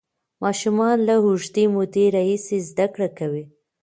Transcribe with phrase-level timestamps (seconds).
[0.43, 3.45] ماشومان له اوږدې مودې راهیسې زده کړه کوي.